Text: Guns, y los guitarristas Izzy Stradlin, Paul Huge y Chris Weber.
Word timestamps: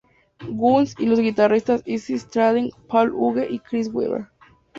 Guns, 0.49 0.95
y 0.97 1.05
los 1.05 1.19
guitarristas 1.19 1.83
Izzy 1.85 2.17
Stradlin, 2.17 2.71
Paul 2.87 3.11
Huge 3.13 3.47
y 3.51 3.59
Chris 3.59 3.87
Weber. 3.93 4.29